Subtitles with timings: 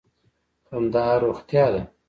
[0.67, 1.81] خندا روغتیا ده.